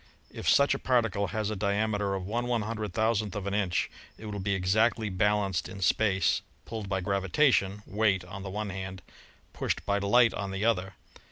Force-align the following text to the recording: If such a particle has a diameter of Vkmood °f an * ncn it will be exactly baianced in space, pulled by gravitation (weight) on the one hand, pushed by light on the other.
If 0.31 0.49
such 0.49 0.73
a 0.73 0.79
particle 0.79 1.27
has 1.27 1.51
a 1.51 1.55
diameter 1.55 2.15
of 2.15 2.23
Vkmood 2.23 2.63
°f 2.63 2.71
an 3.21 3.43
* 3.53 3.69
ncn 3.69 3.87
it 4.17 4.25
will 4.25 4.39
be 4.39 4.55
exactly 4.55 5.11
baianced 5.11 5.69
in 5.69 5.79
space, 5.81 6.41
pulled 6.65 6.89
by 6.89 7.01
gravitation 7.01 7.83
(weight) 7.85 8.25
on 8.25 8.41
the 8.41 8.49
one 8.49 8.71
hand, 8.71 9.03
pushed 9.53 9.85
by 9.85 9.99
light 9.99 10.33
on 10.33 10.49
the 10.49 10.65
other. 10.65 10.95